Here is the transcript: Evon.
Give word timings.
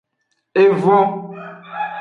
Evon. 0.63 1.07